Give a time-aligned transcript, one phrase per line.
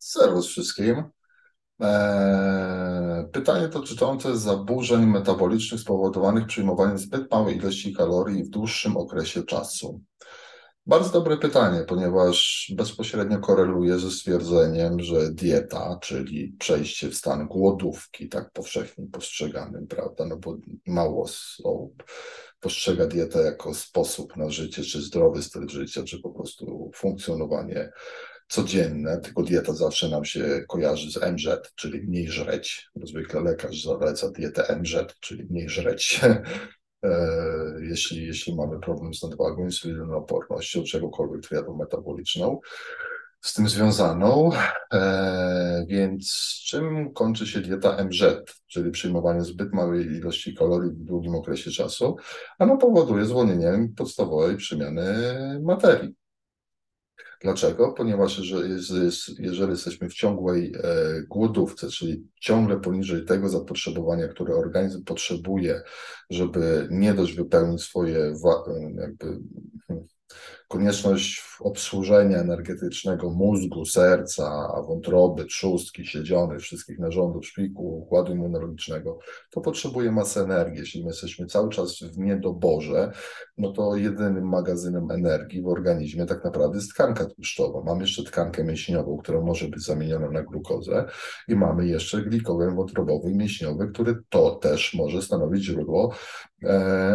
[0.00, 1.04] Serwus wszystkim.
[1.80, 10.00] Eee, pytanie dotyczące zaburzeń metabolicznych spowodowanych przyjmowaniem zbyt małej ilości kalorii w dłuższym okresie czasu.
[10.86, 18.28] Bardzo dobre pytanie, ponieważ bezpośrednio koreluje ze stwierdzeniem, że dieta, czyli przejście w stan głodówki,
[18.28, 20.56] tak powszechnie postrzeganym, prawda, no bo
[20.86, 22.04] mało osób
[22.60, 27.90] postrzega dietę jako sposób na życie, czy zdrowy styl życia, czy po prostu funkcjonowanie
[28.50, 32.90] codzienne, tylko dieta zawsze nam się kojarzy z MZ, czyli mniej żreć.
[33.02, 36.20] Zwykle lekarz zaleca dietę MZ, czyli mniej żreć.
[37.04, 37.10] E,
[37.80, 42.60] jeśli, jeśli mamy problem z nadwagą, insulinoopornością, czegokolwiek triadą metaboliczną
[43.40, 44.50] z tym związaną.
[44.92, 48.22] E, więc czym kończy się dieta MZ,
[48.66, 52.16] czyli przyjmowanie zbyt małej ilości kalorii w długim okresie czasu?
[52.58, 55.04] Ano powoduje zwolnienie podstawowej przemiany
[55.62, 56.19] materii.
[57.40, 57.92] Dlaczego?
[57.92, 58.74] Ponieważ jeżeli,
[59.38, 65.82] jeżeli jesteśmy w ciągłej e, głodówce, czyli ciągle poniżej tego zapotrzebowania, które organizm potrzebuje,
[66.30, 68.34] żeby nie dość wypełnić swoje
[68.96, 69.38] jakby
[70.70, 79.18] konieczność obsłużenia energetycznego mózgu, serca, wątroby, trzustki, siedzionych, wszystkich narządów, szpiku, układu immunologicznego,
[79.50, 80.78] to potrzebuje masy energii.
[80.78, 83.12] Jeśli my jesteśmy cały czas w niedoborze,
[83.58, 87.82] no to jedynym magazynem energii w organizmie tak naprawdę jest tkanka tłuszczowa.
[87.82, 91.04] Mamy jeszcze tkankę mięśniową, która może być zamieniona na glukozę
[91.48, 96.14] i mamy jeszcze glikogen wątrobowy i mięśniowy, który to też może stanowić źródło
[96.64, 96.68] e,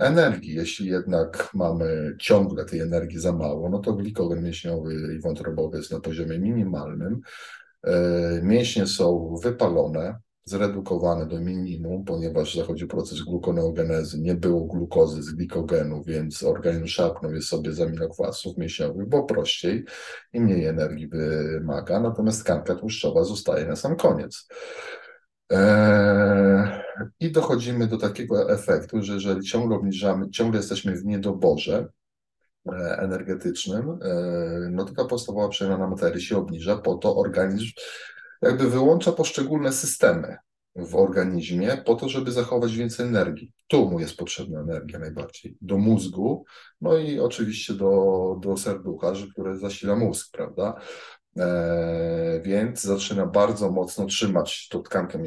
[0.00, 0.54] energii.
[0.54, 5.92] Jeśli jednak mamy ciągle tej energii za mało, no to glikogen mięśniowy i wątrobowy jest
[5.92, 7.20] na poziomie minimalnym.
[7.84, 7.92] E,
[8.42, 16.02] mięśnie są wypalone, zredukowane do minimum, ponieważ zachodzi proces glukoneogenezy, nie było glukozy z glikogenu,
[16.04, 19.84] więc organizm szarpnął je sobie z aminokwasów mięśniowych, bo prościej
[20.32, 24.48] i mniej energii wymaga, natomiast tkanka tłuszczowa zostaje na sam koniec.
[25.50, 26.68] Eee,
[27.20, 31.99] I dochodzimy do takiego efektu, że jeżeli ciągle obniżamy, ciągle jesteśmy w niedoborze, E,
[32.98, 37.66] energetycznym, e, no taka podstawowa przemiana materii się obniża, po to organizm
[38.42, 40.36] jakby wyłącza poszczególne systemy
[40.76, 43.52] w organizmie po to, żeby zachować więcej energii.
[43.66, 45.56] Tu mu jest potrzebna energia najbardziej.
[45.60, 46.44] Do mózgu,
[46.80, 50.80] no i oczywiście do, do serducha, które zasila mózg, prawda?
[51.38, 55.22] E, więc zaczyna bardzo mocno trzymać tą tkankę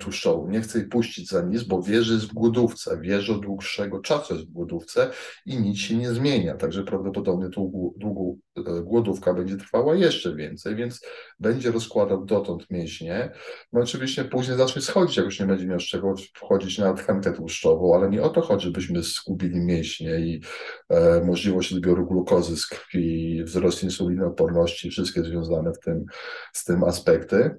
[0.00, 0.48] tłuszczową.
[0.48, 3.40] Nie chce jej puścić za nic, bo wie, że jest w głodówce, wie, że od
[3.40, 5.10] dłuższego czasu jest w głodówce
[5.46, 6.54] i nic się nie zmienia.
[6.54, 11.00] Także prawdopodobnie tą długą e, głodówka będzie trwała jeszcze więcej, więc
[11.40, 13.32] będzie rozkładał dotąd mięśnie.
[13.72, 17.32] No oczywiście później zacznie schodzić, jak już nie będzie miał z czego wchodzić na tkankę
[17.32, 20.40] tłuszczową, ale nie o to chodzi, byśmy zgubili mięśnie i
[20.88, 26.04] e, możliwość odbioru glukozy z krwi, wzrost insulinooporności, wszystkie związane w tym,
[26.52, 27.58] z tym aspekty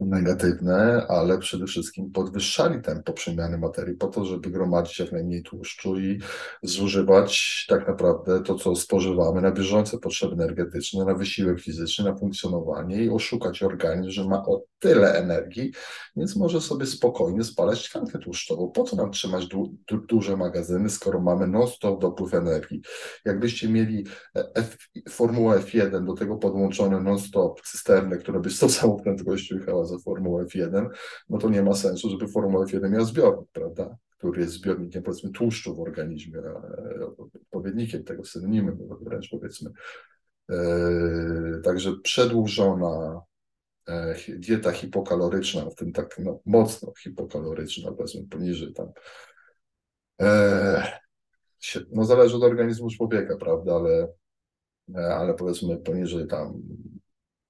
[0.00, 6.00] negatywne, ale przede wszystkim podwyższali tempo przemiany materii po to, żeby gromadzić jak najmniej tłuszczu
[6.00, 6.20] i
[6.62, 13.04] zużywać tak naprawdę to, co spożywamy na bieżące potrzeby energetyczne, na wysiłek fizyczny, na funkcjonowanie
[13.04, 15.72] i oszukać organizm, że ma o tyle energii,
[16.16, 18.70] więc może sobie spokojnie spalać tkankę tłuszczową.
[18.70, 22.82] Po co nam trzymać du du duże magazyny, skoro mamy non-stop dopływ energii?
[23.24, 24.06] Jakbyście mieli
[24.54, 24.76] F
[25.08, 29.56] Formułę F1, do tego podłączone non-stop cysternę, która by z tą samą prędkością
[29.86, 30.88] za Formułę F1,
[31.28, 33.96] no to nie ma sensu, żeby Formuła F1 miała zbiornik, prawda?
[34.18, 36.42] Który jest zbiornikiem, powiedzmy, tłuszczu w organizmie,
[37.42, 39.70] odpowiednikiem tego synonimem, wręcz powiedzmy.
[40.48, 43.20] Yy, także przedłużona
[43.88, 48.92] e, dieta hipokaloryczna, w tym tak no, mocno hipokaloryczna, powiedzmy poniżej tam.
[50.20, 51.00] E,
[51.92, 54.08] no zależy od organizmu człowieka, prawda, ale,
[54.94, 56.62] e, ale powiedzmy poniżej tam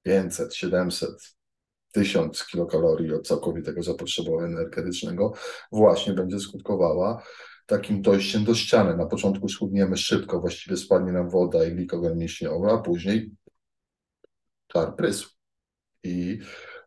[0.03, 1.36] 500, 700
[2.05, 5.33] 1000 kilokalorii od całkowitego zapotrzebowania energetycznego
[5.73, 7.23] właśnie będzie skutkowała
[7.67, 8.97] takim dojściem do ściany.
[8.97, 13.31] Na początku schudniemy szybko, właściwie spadnie nam woda i glikogen mięśniowy, a później
[14.67, 15.29] czar prysł.
[16.03, 16.39] I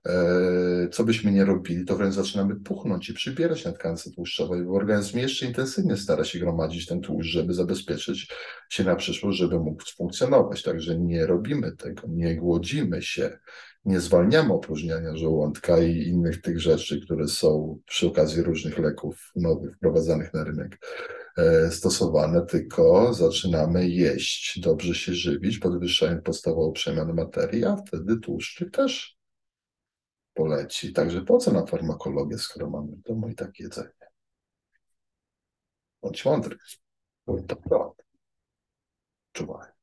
[0.06, 4.74] e, co byśmy nie robili, to wręcz zaczynamy puchnąć i przybierać na tkance tłuszczowej, bo
[4.74, 8.34] organizm jeszcze intensywnie stara się gromadzić ten tłuszcz, żeby zabezpieczyć
[8.70, 10.64] się na przyszłość, żeby mógł funkcjonować.
[10.64, 13.40] Także nie robimy tego, nie głodzimy się,
[13.86, 19.76] nie zwalniamy opróżniania żołądka i innych tych rzeczy, które są przy okazji różnych leków nowych
[19.76, 20.80] wprowadzanych na rynek
[21.38, 28.72] e, stosowane, tylko zaczynamy jeść, dobrze się żywić, podwyższając podstawową przemianę materii, a wtedy tłuszczyk
[28.72, 29.18] też
[30.34, 30.94] poleci.
[30.94, 33.90] Także po co na farmakologię, skoro mamy w domu i tak jedzenie?
[36.02, 36.58] Bądź mądry,
[37.26, 38.04] bądź to prawda.
[39.32, 39.79] Czuwaj.